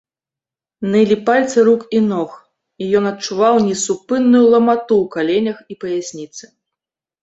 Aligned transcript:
Нылі 0.93 1.17
пальцы 1.27 1.65
рук 1.67 1.81
і 1.99 2.01
ног, 2.13 2.31
і 2.85 2.89
ён 3.01 3.11
адчуваў 3.13 3.63
несупынную 3.69 4.45
ламату 4.57 4.93
ў 5.03 5.05
каленях 5.17 5.57
і 5.75 5.83
паясніцы. 5.83 6.45